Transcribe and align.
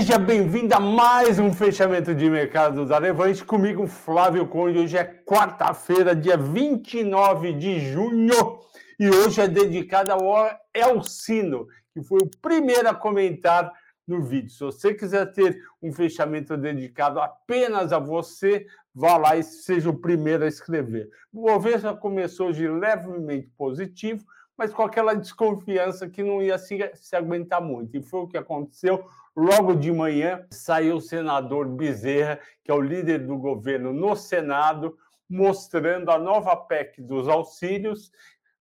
Seja 0.00 0.18
bem-vindo 0.18 0.74
a 0.74 0.80
mais 0.80 1.38
um 1.38 1.52
fechamento 1.52 2.14
de 2.14 2.30
mercado 2.30 2.86
da 2.86 2.96
Levante. 2.96 3.44
Comigo, 3.44 3.86
Flávio 3.86 4.46
Conde. 4.48 4.78
Hoje 4.78 4.96
é 4.96 5.04
quarta-feira, 5.04 6.16
dia 6.16 6.38
29 6.38 7.52
de 7.52 7.80
junho. 7.92 8.60
E 8.98 9.10
hoje 9.10 9.42
é 9.42 9.46
dedicado 9.46 10.10
ao 10.10 10.48
Elcino, 10.72 11.68
que 11.92 12.02
foi 12.02 12.18
o 12.22 12.30
primeiro 12.40 12.88
a 12.88 12.94
comentar 12.94 13.70
no 14.08 14.22
vídeo. 14.22 14.48
Se 14.48 14.60
você 14.60 14.94
quiser 14.94 15.26
ter 15.34 15.62
um 15.82 15.92
fechamento 15.92 16.56
dedicado 16.56 17.20
apenas 17.20 17.92
a 17.92 17.98
você, 17.98 18.66
vá 18.94 19.18
lá 19.18 19.36
e 19.36 19.42
seja 19.42 19.90
o 19.90 19.98
primeiro 19.98 20.44
a 20.44 20.48
escrever. 20.48 21.10
O 21.30 21.42
Bovespa 21.42 21.94
começou 21.94 22.48
hoje 22.48 22.66
levemente 22.66 23.50
positivo, 23.54 24.24
mas 24.56 24.72
com 24.72 24.82
aquela 24.82 25.12
desconfiança 25.12 26.08
que 26.08 26.22
não 26.22 26.42
ia 26.42 26.56
se, 26.56 26.90
se 26.94 27.14
aguentar 27.14 27.60
muito. 27.60 27.94
E 27.98 28.02
foi 28.02 28.20
o 28.20 28.26
que 28.26 28.38
aconteceu. 28.38 29.04
Logo 29.36 29.74
de 29.74 29.92
manhã 29.92 30.44
saiu 30.50 30.96
o 30.96 31.00
senador 31.00 31.68
Bezerra, 31.68 32.40
que 32.64 32.70
é 32.70 32.74
o 32.74 32.80
líder 32.80 33.26
do 33.26 33.36
governo 33.36 33.92
no 33.92 34.16
Senado, 34.16 34.96
mostrando 35.28 36.10
a 36.10 36.18
nova 36.18 36.56
PEC 36.56 37.00
dos 37.00 37.28
auxílios. 37.28 38.10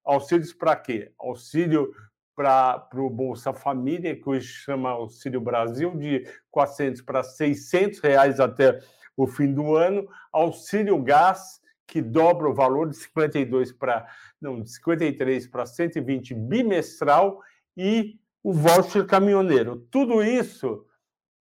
Auxílios 0.06 0.54
para 0.54 0.76
quê? 0.76 1.12
Auxílio 1.20 1.92
para 2.36 2.88
o 2.94 3.10
Bolsa 3.10 3.52
Família, 3.52 4.16
que 4.16 4.30
hoje 4.30 4.48
chama 4.48 4.92
Auxílio 4.92 5.42
Brasil, 5.42 5.98
de 5.98 6.26
400 6.52 7.02
para 7.02 7.24
600 7.24 8.00
reais 8.00 8.40
até 8.40 8.80
o 9.18 9.28
fim 9.28 9.54
do 9.54 9.76
ano. 9.76 10.08
Auxílio 10.32 11.02
Gás, 11.04 11.60
que 11.86 12.02
dobra 12.02 12.48
o 12.48 12.54
valor 12.54 12.90
de 12.90 12.96
52 12.96 13.74
para 13.74 14.08
não, 14.40 14.62
de 14.62 14.72
53 14.72 15.48
para 15.48 15.66
120 15.66 16.34
bimestral 16.34 17.42
e 17.76 18.20
o 18.44 18.54
voucher 18.54 19.06
caminhoneiro. 19.06 19.78
Tudo 19.92 20.24
isso 20.24 20.86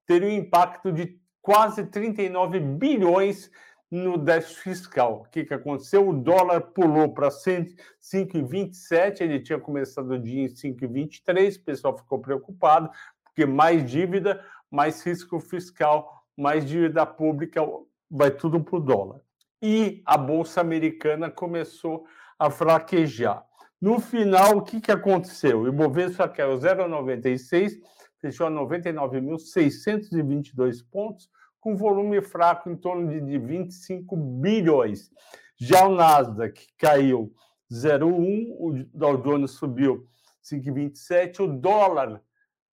teria 0.06 0.28
um 0.28 0.32
impacto 0.32 0.92
de 0.92 1.20
quase 1.40 1.86
39 1.86 2.60
bilhões 2.60 3.50
no 3.90 4.18
déficit 4.18 4.60
fiscal. 4.60 5.22
O 5.22 5.30
que, 5.30 5.44
que 5.44 5.54
aconteceu? 5.54 6.08
O 6.08 6.12
dólar 6.12 6.60
pulou 6.60 7.12
para 7.12 7.28
5,27, 7.28 9.20
ele 9.20 9.40
tinha 9.40 9.58
começado 9.58 10.10
o 10.10 10.18
dia 10.18 10.44
em 10.44 10.48
5,23, 10.48 11.56
o 11.56 11.64
pessoal 11.64 11.96
ficou 11.96 12.18
preocupado, 12.18 12.90
porque 13.24 13.46
mais 13.46 13.90
dívida, 13.90 14.44
mais 14.70 15.04
risco 15.04 15.40
fiscal, 15.40 16.22
mais 16.36 16.66
dívida 16.66 17.06
pública, 17.06 17.62
vai 18.10 18.30
tudo 18.30 18.60
para 18.62 18.76
o 18.76 18.80
dólar. 18.80 19.20
E 19.62 20.02
a 20.04 20.16
Bolsa 20.16 20.60
Americana 20.60 21.30
começou 21.30 22.06
a 22.38 22.50
fraquejar. 22.50 23.47
No 23.80 24.00
final, 24.00 24.56
o 24.56 24.62
que, 24.62 24.80
que 24.80 24.90
aconteceu? 24.90 25.60
O 25.60 25.68
Ibovespa 25.68 26.28
caiu 26.28 26.58
0,96, 26.58 27.74
fechou 28.20 28.48
a 28.48 28.50
99.622 28.50 30.84
pontos, 30.90 31.30
com 31.60 31.76
volume 31.76 32.20
fraco 32.20 32.68
em 32.68 32.74
torno 32.76 33.08
de, 33.08 33.20
de 33.20 33.38
25 33.38 34.16
bilhões. 34.16 35.12
Já 35.56 35.86
o 35.86 35.94
Nasdaq 35.94 36.66
caiu 36.76 37.32
0,1, 37.72 38.56
o 38.58 38.84
Dow 38.92 39.16
Jones 39.18 39.52
subiu 39.52 40.08
5,27, 40.42 41.38
o 41.40 41.46
dólar 41.46 42.20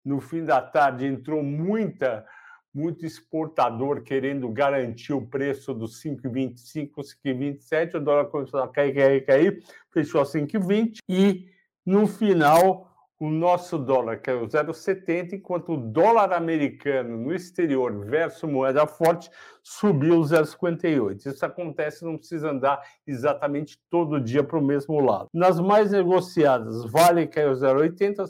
no 0.05 0.21
fim 0.21 0.45
da 0.45 0.61
tarde 0.61 1.07
entrou 1.07 1.43
muita 1.43 2.27
muito 2.73 3.05
exportador 3.05 4.03
querendo 4.03 4.49
garantir 4.49 5.13
o 5.13 5.27
preço 5.27 5.75
dos 5.75 6.01
5,25, 6.03 6.93
5,27, 7.25 7.95
o 7.97 8.01
dólar 8.01 8.27
começou 8.27 8.61
a 8.61 8.69
cair, 8.69 8.95
cair, 8.95 9.27
cair, 9.27 9.65
fechou 9.91 10.21
a 10.21 10.25
5,20 10.25 10.99
e 11.09 11.49
no 11.85 12.07
final 12.07 12.90
o 13.21 13.29
nosso 13.29 13.77
dólar 13.77 14.19
caiu 14.23 14.47
0,70, 14.47 15.35
enquanto 15.35 15.75
o 15.75 15.77
dólar 15.77 16.33
americano 16.33 17.19
no 17.19 17.35
exterior 17.35 18.03
versus 18.07 18.51
moeda 18.51 18.87
forte 18.87 19.31
subiu 19.63 20.21
0,58. 20.21 21.27
Isso 21.27 21.45
acontece, 21.45 22.03
não 22.03 22.17
precisa 22.17 22.51
andar 22.51 22.81
exatamente 23.07 23.79
todo 23.91 24.19
dia 24.19 24.43
para 24.43 24.59
o 24.59 24.65
mesmo 24.65 24.99
lado. 25.01 25.29
Nas 25.35 25.61
mais 25.61 25.91
negociadas, 25.93 26.91
Vale 26.91 27.27
caiu 27.27 27.53
0,80, 27.53 28.25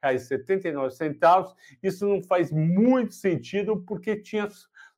R$ 0.00 0.14
78,79. 0.14 1.52
Isso 1.82 2.06
não 2.06 2.22
faz 2.22 2.52
muito 2.52 3.14
sentido 3.14 3.82
porque 3.84 4.14
tinha 4.14 4.48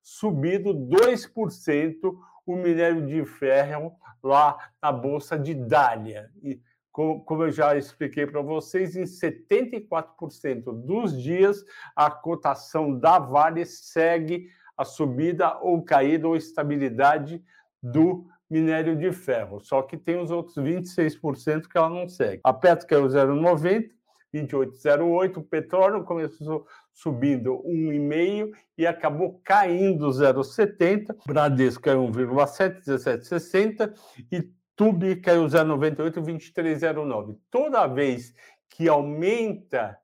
subido 0.02 0.74
2% 0.74 2.14
o 2.46 2.54
minério 2.54 3.06
de 3.06 3.24
ferro 3.24 3.94
lá 4.22 4.58
na 4.82 4.92
bolsa 4.92 5.38
de 5.38 5.54
Dália. 5.54 6.30
E 6.42 6.60
como 6.94 7.42
eu 7.42 7.50
já 7.50 7.76
expliquei 7.76 8.24
para 8.24 8.40
vocês, 8.40 8.94
em 8.94 9.02
74% 9.02 10.72
dos 10.72 11.20
dias 11.20 11.64
a 11.96 12.08
cotação 12.08 12.96
da 12.96 13.18
Vale 13.18 13.66
segue 13.66 14.48
a 14.76 14.84
subida 14.84 15.58
ou 15.58 15.82
caída 15.82 16.28
ou 16.28 16.36
estabilidade 16.36 17.42
do 17.82 18.26
minério 18.48 18.96
de 18.96 19.10
ferro. 19.10 19.58
Só 19.58 19.82
que 19.82 19.96
tem 19.96 20.20
os 20.20 20.30
outros 20.30 20.56
26% 20.56 21.66
que 21.66 21.76
ela 21.76 21.90
não 21.90 22.08
segue. 22.08 22.40
A 22.44 22.52
Petro 22.52 22.86
caiu 22.86 23.06
0,90, 23.06 23.90
28,08. 24.32 25.36
O 25.38 25.42
petróleo 25.42 26.04
começou 26.04 26.64
subindo 26.92 27.60
1,5 27.64 28.52
e 28.78 28.86
acabou 28.86 29.40
caindo 29.44 30.06
0,70. 30.06 31.16
Bradesco 31.26 31.82
caiu 31.82 32.04
1,7, 32.06 32.84
17,60 32.84 33.92
e 34.30 34.48
Tube 34.76 35.16
caiu 35.16 35.44
0,98, 35.46 36.20
23,09. 36.20 37.38
Toda 37.50 37.86
vez 37.86 38.34
que 38.68 38.88
aumenta 38.88 39.98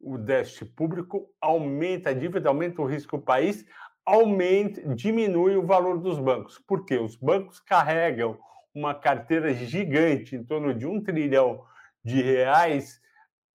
o 0.00 0.16
déficit 0.16 0.70
público, 0.72 1.28
aumenta 1.40 2.10
a 2.10 2.12
dívida, 2.12 2.48
aumenta 2.48 2.82
o 2.82 2.86
risco 2.86 3.16
do 3.16 3.22
país, 3.22 3.64
aumenta, 4.04 4.94
diminui 4.94 5.56
o 5.56 5.66
valor 5.66 5.98
dos 5.98 6.18
bancos. 6.18 6.58
Por 6.58 6.84
quê? 6.84 6.98
Os 6.98 7.16
bancos 7.16 7.58
carregam 7.58 8.38
uma 8.72 8.94
carteira 8.94 9.52
gigante, 9.52 10.36
em 10.36 10.44
torno 10.44 10.72
de 10.72 10.86
um 10.86 11.02
trilhão 11.02 11.64
de 12.04 12.22
reais, 12.22 13.00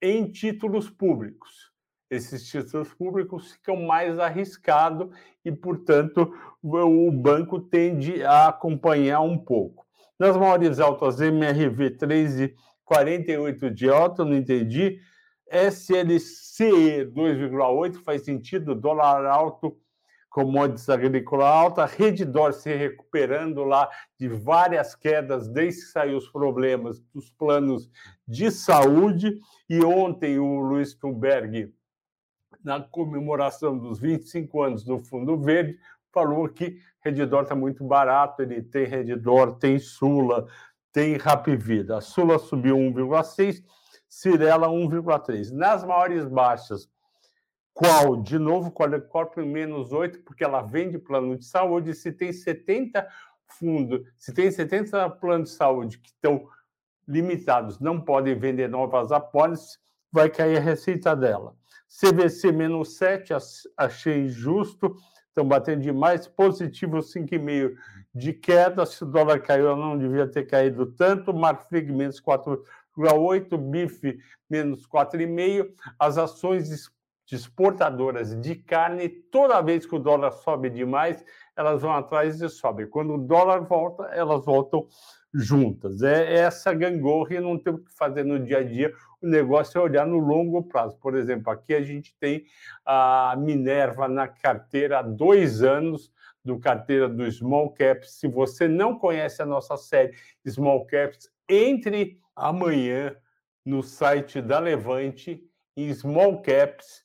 em 0.02 0.30
títulos 0.30 0.90
públicos. 0.90 1.72
Esses 2.10 2.46
títulos 2.46 2.94
públicos 2.94 3.54
ficam 3.54 3.78
mais 3.78 4.20
arriscados 4.20 5.16
e, 5.46 5.52
portanto, 5.52 6.36
o 6.62 7.12
banco 7.12 7.62
tende 7.62 8.22
a 8.24 8.50
acompanhar 8.50 9.22
um 9.22 9.38
pouco. 9.38 9.81
Nas 10.22 10.38
maiores 10.38 10.80
altas, 10.80 11.20
MRV 11.20 11.98
3,48 11.98 13.74
de 13.74 13.90
alta, 13.90 14.24
não 14.24 14.36
entendi. 14.36 15.00
SLC 15.50 17.10
2,8 17.12 18.04
faz 18.04 18.24
sentido, 18.24 18.76
dólar 18.76 19.26
alto, 19.26 19.76
commodities 20.30 20.88
agrícola 20.90 21.50
alta, 21.50 21.88
Redditor 21.88 22.54
se 22.54 22.72
recuperando 22.72 23.64
lá 23.64 23.90
de 24.20 24.28
várias 24.28 24.94
quedas 24.94 25.48
desde 25.48 25.82
que 25.82 25.88
saiu 25.88 26.20
os 26.20 26.30
problemas 26.30 27.00
dos 27.12 27.32
planos 27.32 27.90
de 28.28 28.52
saúde. 28.52 29.40
E 29.68 29.84
ontem 29.84 30.38
o 30.38 30.60
Luiz 30.60 30.94
Thunberg, 30.94 31.74
na 32.64 32.80
comemoração 32.80 33.76
dos 33.76 34.00
25 34.00 34.62
anos 34.62 34.84
do 34.84 35.00
Fundo 35.00 35.36
Verde, 35.36 35.80
falou 36.12 36.48
que 36.50 36.80
Redditor 37.00 37.44
está 37.44 37.56
muito 37.56 37.84
barato, 37.84 38.42
ele 38.42 38.62
tem 38.62 38.86
Redditor, 38.86 39.58
tem 39.58 39.80
Sula, 39.80 40.48
tem 40.92 41.18
Rapvida. 41.18 41.98
A 41.98 42.02
Sula 42.02 42.38
subiu 42.38 42.76
1,6, 42.76 43.64
Cirela 44.08 44.68
1,3. 44.68 45.52
Nas 45.52 45.84
maiores 45.84 46.26
baixas, 46.26 46.90
qual? 47.74 48.22
De 48.22 48.38
novo, 48.38 48.72
Qualicorp 48.72 49.38
menos 49.38 49.92
8, 49.92 50.20
porque 50.24 50.44
ela 50.44 50.62
vende 50.62 51.00
plano 51.00 51.38
de 51.38 51.46
saúde. 51.46 51.94
Se 51.94 52.12
tem 52.12 52.32
70 52.32 53.08
fundos, 53.48 54.02
se 54.18 54.34
tem 54.34 54.52
70 54.52 55.10
planos 55.12 55.50
de 55.50 55.56
saúde 55.56 55.98
que 55.98 56.10
estão 56.10 56.48
limitados, 57.08 57.80
não 57.80 58.00
podem 58.00 58.38
vender 58.38 58.70
novas 58.70 59.12
apólices, 59.12 59.80
vai 60.12 60.30
cair 60.30 60.58
a 60.58 60.62
receita 60.62 61.16
dela. 61.16 61.56
CVC 61.88 62.52
menos 62.52 62.96
7, 62.98 63.34
achei 63.76 64.30
justo 64.30 64.96
estão 65.32 65.48
batendo 65.48 65.82
demais, 65.82 66.28
positivo 66.28 66.98
5,5 66.98 67.74
de 68.14 68.34
queda, 68.34 68.86
se 68.86 69.04
o 69.04 69.08
dólar 69.08 69.42
caiu, 69.42 69.76
não 69.76 69.98
devia 69.98 70.28
ter 70.28 70.46
caído 70.46 70.86
tanto, 70.86 71.34
Marfrig 71.34 71.92
menos 71.92 72.22
4,8, 72.22 73.58
BIF 73.58 74.20
menos 74.50 74.86
4,5, 74.86 75.72
as 75.98 76.18
ações 76.18 76.92
exportadoras 77.32 78.36
de 78.42 78.56
carne, 78.56 79.08
toda 79.08 79.62
vez 79.62 79.86
que 79.86 79.96
o 79.96 80.00
dólar 80.00 80.32
sobe 80.32 80.70
demais, 80.70 81.24
elas 81.62 81.82
vão 81.82 81.94
atrás 81.94 82.42
e 82.42 82.50
sobem. 82.50 82.88
Quando 82.88 83.14
o 83.14 83.18
dólar 83.18 83.62
volta, 83.62 84.04
elas 84.06 84.44
voltam 84.46 84.88
juntas. 85.34 86.02
É 86.02 86.34
essa 86.36 86.74
gangorra 86.74 87.36
e 87.36 87.40
não 87.40 87.58
tem 87.58 87.74
o 87.74 87.78
que 87.78 87.92
fazer 87.94 88.24
no 88.24 88.40
dia 88.40 88.60
a 88.60 88.64
dia. 88.64 88.94
O 89.22 89.28
negócio 89.28 89.78
é 89.78 89.82
olhar 89.82 90.06
no 90.06 90.18
longo 90.18 90.64
prazo. 90.64 90.98
Por 90.98 91.16
exemplo, 91.16 91.52
aqui 91.52 91.74
a 91.74 91.82
gente 91.82 92.16
tem 92.20 92.44
a 92.86 93.36
Minerva 93.38 94.08
na 94.08 94.28
carteira 94.28 95.00
há 95.00 95.02
dois 95.02 95.64
anos, 95.64 96.12
do 96.44 96.60
carteira 96.60 97.08
do 97.08 97.30
Small 97.32 97.72
Caps. 97.72 98.20
Se 98.20 98.28
você 98.28 98.68
não 98.68 98.98
conhece 98.98 99.42
a 99.42 99.46
nossa 99.46 99.78
série 99.78 100.14
Small 100.48 100.86
Caps, 100.86 101.30
entre 101.48 102.20
amanhã 102.36 103.16
no 103.64 103.84
site 103.84 104.42
da 104.42 104.60
Levante 104.60 105.44
em 105.78 105.94
Small 105.94 106.42
Caps 106.42 107.04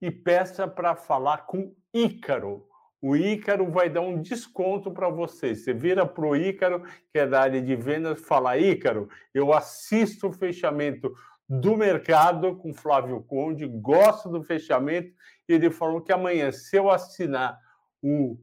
e 0.00 0.10
peça 0.10 0.66
para 0.66 0.94
falar 0.94 1.46
com 1.46 1.74
Ícaro. 1.92 2.66
O 3.00 3.16
Ícaro 3.16 3.70
vai 3.70 3.88
dar 3.88 4.00
um 4.00 4.20
desconto 4.20 4.90
para 4.90 5.08
você. 5.08 5.54
Você 5.54 5.72
vira 5.72 6.04
para 6.04 6.26
o 6.26 6.34
Ícaro, 6.34 6.82
que 7.12 7.18
é 7.18 7.26
da 7.26 7.40
área 7.40 7.62
de 7.62 7.76
vendas, 7.76 8.20
fala: 8.20 8.58
Ícaro, 8.58 9.08
eu 9.32 9.52
assisto 9.52 10.28
o 10.28 10.32
fechamento 10.32 11.14
do 11.48 11.76
mercado 11.76 12.56
com 12.56 12.74
Flávio 12.74 13.22
Conde, 13.22 13.66
gosto 13.66 14.28
do 14.28 14.42
fechamento. 14.42 15.12
Ele 15.48 15.70
falou 15.70 16.00
que 16.00 16.12
amanhã, 16.12 16.52
se 16.52 16.76
eu 16.76 16.90
assinar 16.90 17.58
o 18.02 18.38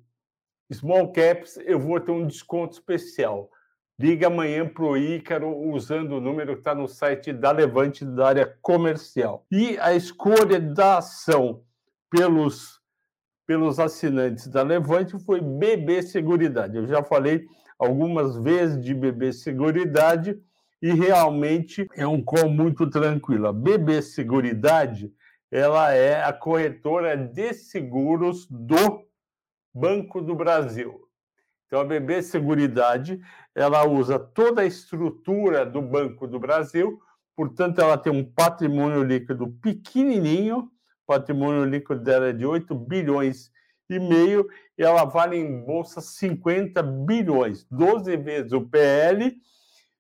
Small 0.74 1.12
Caps, 1.12 1.58
eu 1.58 1.80
vou 1.80 2.00
ter 2.00 2.12
um 2.12 2.26
desconto 2.26 2.74
especial. 2.74 3.50
Liga 3.98 4.28
amanhã 4.28 4.68
para 4.68 4.84
o 4.84 4.98
Ícaro 4.98 5.56
usando 5.70 6.14
o 6.14 6.22
número 6.22 6.54
que 6.54 6.60
está 6.60 6.76
no 6.76 6.88
site 6.88 7.32
da 7.32 7.52
Levante 7.52 8.04
da 8.04 8.28
área 8.28 8.58
comercial. 8.62 9.46
E 9.50 9.78
a 9.78 9.94
escolha 9.94 10.60
da 10.60 10.98
ação 10.98 11.64
pelos, 12.10 12.82
pelos 13.46 13.80
assinantes 13.80 14.48
da 14.48 14.64
Levante 14.64 15.18
foi 15.20 15.40
BB 15.42 16.02
Seguridade. 16.04 16.78
Eu 16.78 16.88
já 16.88 17.04
falei 17.04 17.46
algumas 17.78 18.38
vezes 18.38 18.84
de 18.84 18.94
BB 18.94 19.34
Seguridade 19.34 20.40
e 20.82 20.92
realmente 20.92 21.88
é 21.96 22.08
um 22.08 22.22
call 22.22 22.50
muito 22.50 22.90
tranquilo. 22.90 23.48
A 23.48 23.54
BB 23.54 24.02
Seguridade 24.02 25.12
ela 25.52 25.94
é 25.94 26.24
a 26.24 26.34
corretora 26.34 27.16
de 27.16 27.54
seguros 27.54 28.46
do 28.50 29.06
Banco 29.74 30.22
do 30.22 30.36
Brasil. 30.36 31.02
Então, 31.66 31.80
a 31.80 31.86
BB 31.86 32.22
Seguridade, 32.22 33.22
ela 33.54 33.88
usa 33.88 34.20
toda 34.20 34.62
a 34.62 34.66
estrutura 34.66 35.66
do 35.66 35.82
Banco 35.82 36.28
do 36.28 36.40
Brasil, 36.40 37.00
portanto, 37.36 37.80
ela 37.80 37.98
tem 37.98 38.12
um 38.12 38.24
patrimônio 38.24 39.04
líquido 39.04 39.48
pequenininho, 39.62 40.70
patrimônio 41.06 41.66
líquido 41.66 42.02
dela 42.02 42.30
é 42.30 42.34
de 42.34 42.46
8 42.46 42.74
bilhões 42.76 43.52
e 43.90 44.00
meio, 44.00 44.48
e 44.78 44.84
ela 44.84 45.06
vale 45.06 45.38
em 45.38 45.64
bolsa 45.64 46.02
50 46.02 46.82
bilhões, 46.82 47.66
12 47.70 48.18
vezes 48.18 48.52
o 48.52 48.62
PL 48.62 49.38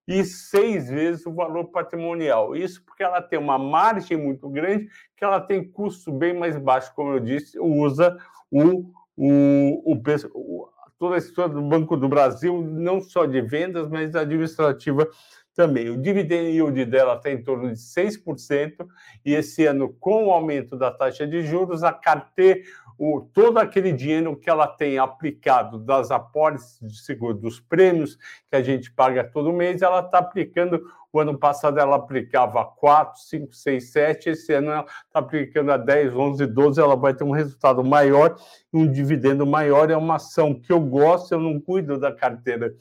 e 0.07 0.23
seis 0.23 0.89
vezes 0.89 1.25
o 1.25 1.33
valor 1.33 1.65
patrimonial. 1.65 2.55
Isso 2.55 2.83
porque 2.83 3.03
ela 3.03 3.21
tem 3.21 3.39
uma 3.39 3.57
margem 3.57 4.17
muito 4.17 4.49
grande, 4.49 4.87
que 5.15 5.23
ela 5.23 5.39
tem 5.39 5.63
custo 5.63 6.11
bem 6.11 6.33
mais 6.33 6.57
baixo, 6.57 6.93
como 6.95 7.13
eu 7.13 7.19
disse, 7.19 7.59
usa 7.59 8.15
o, 8.51 8.91
o, 9.15 9.93
o, 9.93 10.69
toda 10.97 11.15
a 11.15 11.19
história 11.19 11.53
do 11.53 11.61
Banco 11.61 11.97
do 11.97 12.07
Brasil, 12.07 12.61
não 12.61 13.01
só 13.01 13.25
de 13.25 13.41
vendas, 13.41 13.87
mas 13.89 14.15
administrativa 14.15 15.09
também. 15.55 15.89
O 15.89 15.97
dividend 15.97 16.51
yield 16.51 16.85
dela 16.85 17.15
está 17.15 17.31
em 17.31 17.41
torno 17.41 17.71
de 17.71 17.79
6%, 17.79 18.85
e 19.23 19.33
esse 19.33 19.65
ano, 19.65 19.89
com 19.99 20.27
o 20.27 20.31
aumento 20.31 20.77
da 20.77 20.91
taxa 20.91 21.25
de 21.25 21.41
juros, 21.43 21.83
a 21.83 21.93
carteira, 21.93 22.61
o, 22.97 23.21
todo 23.33 23.57
aquele 23.57 23.91
dinheiro 23.91 24.37
que 24.37 24.49
ela 24.49 24.67
tem 24.67 24.97
aplicado 24.97 25.77
das 25.79 26.11
apólices 26.11 26.79
de 26.79 26.97
seguro, 26.99 27.33
dos 27.33 27.59
prêmios 27.59 28.17
que 28.49 28.55
a 28.55 28.61
gente 28.61 28.91
paga 28.91 29.23
todo 29.23 29.51
mês, 29.51 29.81
ela 29.81 29.99
está 29.99 30.19
aplicando. 30.19 30.81
O 31.11 31.19
ano 31.19 31.37
passado 31.37 31.79
ela 31.79 31.95
aplicava 31.95 32.63
4, 32.65 33.21
5, 33.21 33.53
6, 33.53 33.91
7, 33.91 34.29
esse 34.29 34.53
ano 34.53 34.71
ela 34.71 34.85
está 34.85 35.19
aplicando 35.19 35.71
a 35.71 35.77
10, 35.77 36.13
11, 36.13 36.45
12, 36.45 36.81
ela 36.81 36.95
vai 36.95 37.13
ter 37.13 37.23
um 37.23 37.31
resultado 37.31 37.83
maior, 37.83 38.35
um 38.73 38.89
dividendo 38.89 39.45
maior. 39.45 39.89
É 39.89 39.95
uma 39.95 40.15
ação 40.15 40.53
que 40.53 40.71
eu 40.71 40.79
gosto, 40.79 41.33
eu 41.33 41.39
não 41.39 41.59
cuido 41.59 41.97
da 41.97 42.13
carteira 42.13 42.73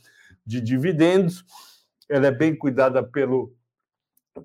de 0.44 0.60
dividendos, 0.60 1.44
ela 2.08 2.26
é 2.26 2.30
bem 2.30 2.56
cuidada 2.56 3.02
pelo, 3.02 3.54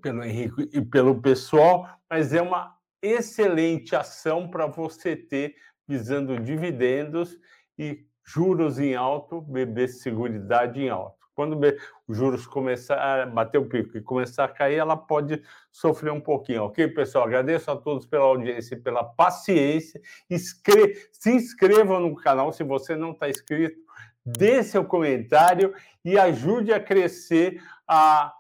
pelo 0.02 0.24
Henrique 0.24 0.70
e 0.74 0.82
pelo 0.82 1.22
pessoal, 1.22 1.88
mas 2.10 2.34
é 2.34 2.42
uma 2.42 2.78
excelente 3.02 3.96
ação 3.96 4.50
para 4.50 4.68
você 4.68 5.16
ter 5.16 5.56
visando 5.88 6.40
dividendos 6.40 7.38
e 7.78 8.06
juros 8.24 8.78
em 8.78 8.96
alto, 8.96 9.42
beber 9.42 9.88
seguridade 9.88 10.80
em 10.80 10.90
alto. 10.90 11.18
Quando 11.34 11.58
os 12.06 12.18
juros 12.18 12.46
começar 12.46 13.24
a 13.24 13.26
bater 13.26 13.58
o 13.58 13.70
pico 13.70 13.98
e 13.98 14.02
começar 14.02 14.44
a 14.44 14.50
cair, 14.50 14.76
ela 14.76 14.98
pode 14.98 15.42
sofrer 15.72 16.12
um 16.12 16.20
pouquinho, 16.20 16.64
ok, 16.64 16.90
pessoal? 16.90 17.24
Agradeço 17.24 17.72
a 17.72 17.78
todos 17.78 18.06
pela 18.06 18.26
audiência 18.26 18.76
e 18.76 18.80
pela 18.80 19.06
paciência. 19.06 20.02
Escre 20.30 20.96
se 21.14 21.32
inscrevam 21.32 22.02
no 22.02 22.14
canal 22.14 22.52
se 22.52 22.62
você 22.62 22.94
não 22.94 23.12
está 23.12 23.30
inscrito, 23.30 23.80
dê 24.26 24.64
seu 24.64 24.86
comentário 24.86 25.74
e 26.04 26.18
ajude 26.18 26.74
a 26.74 26.80
crescer 26.80 27.62
a 27.88 28.34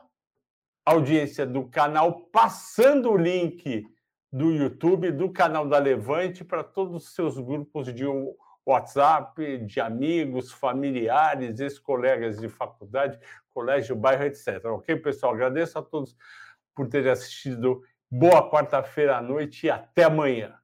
audiência 0.85 1.45
do 1.45 1.65
canal 1.65 2.21
passando 2.31 3.11
o 3.11 3.17
link 3.17 3.85
do 4.31 4.51
YouTube, 4.51 5.11
do 5.11 5.31
canal 5.31 5.67
da 5.67 5.77
Levante, 5.79 6.43
para 6.43 6.63
todos 6.63 6.95
os 6.95 7.13
seus 7.15 7.37
grupos 7.39 7.93
de 7.93 8.05
WhatsApp, 8.65 9.57
de 9.65 9.79
amigos, 9.79 10.51
familiares, 10.51 11.59
ex-colegas 11.59 12.39
de 12.39 12.47
faculdade, 12.47 13.19
colégio, 13.49 13.95
bairro, 13.95 14.23
etc. 14.23 14.63
Ok, 14.65 14.95
pessoal? 14.97 15.33
Agradeço 15.33 15.79
a 15.79 15.81
todos 15.81 16.15
por 16.75 16.87
terem 16.87 17.11
assistido. 17.11 17.81
Boa 18.11 18.49
quarta-feira 18.49 19.17
à 19.17 19.21
noite 19.21 19.67
e 19.67 19.69
até 19.69 20.03
amanhã. 20.03 20.55